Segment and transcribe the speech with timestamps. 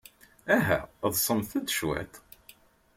[0.55, 0.79] Aha,
[1.13, 2.13] ḍsemt-d cwiṭ.